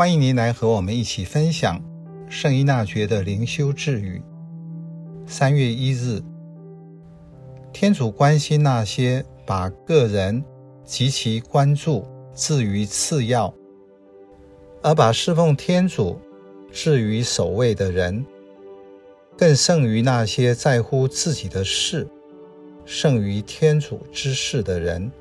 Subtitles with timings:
[0.00, 1.78] 欢迎您来和我们一起分享
[2.26, 4.22] 圣依纳爵的灵修智语。
[5.26, 6.22] 三月一日，
[7.70, 10.42] 天主关心那些把个人
[10.86, 13.52] 及其关注置于次要，
[14.82, 16.18] 而把侍奉天主
[16.72, 18.24] 置于首位的人，
[19.36, 22.08] 更胜于那些在乎自己的事，
[22.86, 25.12] 胜于天主之事的人。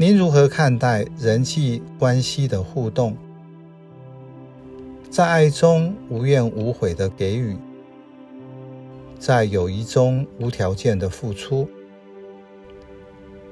[0.00, 3.16] 您如何看待人际关系的互动？
[5.10, 7.56] 在爱中无怨无悔的给予，
[9.18, 11.68] 在友谊中无条件的付出，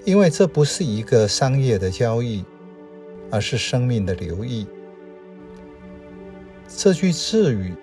[0.04, 2.44] 因为这不是一个商业的交易，
[3.28, 4.68] 而是生命的流溢。
[6.68, 7.74] 这句智语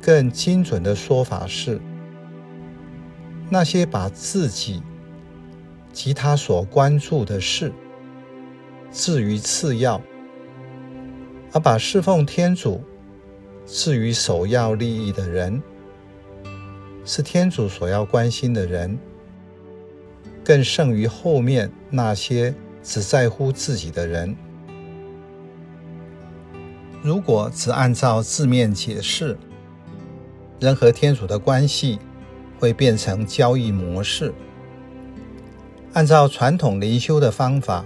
[0.00, 1.80] 更精准的说法是：
[3.50, 4.80] 那些把自己
[5.92, 7.72] 及他所关注的事，
[8.96, 10.00] 置于次要，
[11.52, 12.82] 而把侍奉天主
[13.66, 15.62] 置于首要利益的人，
[17.04, 18.98] 是天主所要关心的人，
[20.42, 24.34] 更胜于后面那些只在乎自己的人。
[27.02, 29.36] 如果只按照字面解释，
[30.58, 31.98] 人和天主的关系
[32.58, 34.32] 会变成交易模式。
[35.92, 37.84] 按照传统灵修的方法。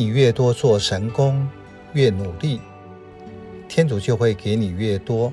[0.00, 1.46] 你越多做神功，
[1.92, 2.58] 越努力，
[3.68, 5.30] 天主就会给你越多；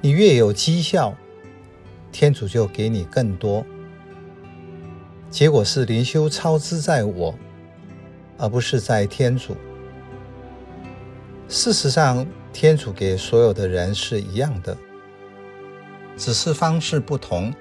[0.00, 1.12] 你越有绩效，
[2.12, 3.66] 天主就给你更多。
[5.28, 7.34] 结果是灵修操之在我，
[8.38, 9.56] 而不是在天主。
[11.48, 14.78] 事实上，天主给所有的人是一样的，
[16.16, 17.52] 只是方式不同。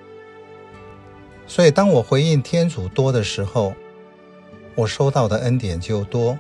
[1.48, 3.74] 所以，当我回应天主多的时候，
[4.76, 6.38] 我收到的恩典就多，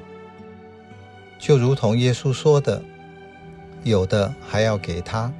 [1.39, 2.83] 就如同耶稣说的
[3.83, 5.33] ：“有的还要给他。”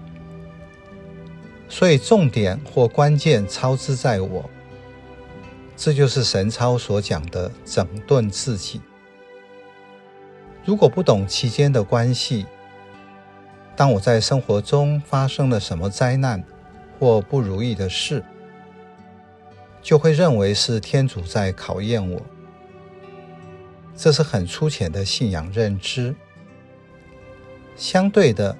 [1.68, 4.50] 所以重点或关键操之在我，
[5.76, 8.80] 这就是神操所讲的整顿自己。
[10.64, 12.46] 如果不懂其间的关系，
[13.76, 16.42] 当我在生活中发生了什么灾难
[16.98, 18.24] 或不如意的事，
[19.82, 22.22] 就会认为是天主在考验我。
[23.96, 26.14] 这是很粗浅的信仰认知。
[27.76, 28.56] 相对的，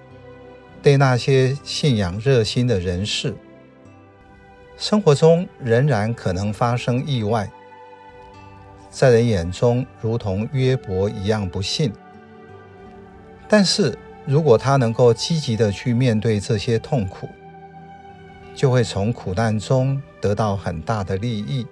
[0.82, 3.36] 对那些信仰热心的人士，
[4.78, 7.50] 生活中仍然可能发生意外，
[8.90, 11.92] 在人眼中如同约伯一样不幸。
[13.48, 17.30] 但是如果他能够积极的去面对这些痛苦，
[18.56, 21.66] 就会从苦难中得到很大的利益。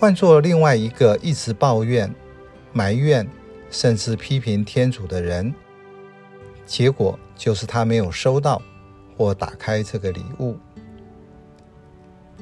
[0.00, 2.10] 换做另外一个一直抱怨、
[2.72, 3.28] 埋怨，
[3.70, 5.54] 甚至批评天主的人，
[6.64, 8.62] 结果就是他没有收到
[9.14, 10.56] 或打开这个礼物。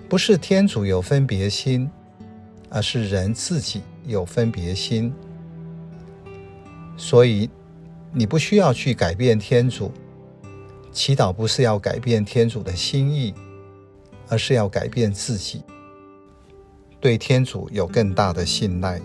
[0.09, 1.91] 不是天主有分别心，
[2.71, 5.13] 而是人自己有分别心。
[6.97, 7.51] 所以，
[8.13, 9.91] 你不需要去改变天主。
[10.93, 13.35] 祈祷不是要改变天主的心意，
[14.29, 15.65] 而是要改变自己。
[17.01, 19.01] 对天主有更大的信赖。